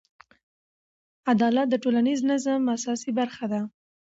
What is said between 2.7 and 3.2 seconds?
اساسي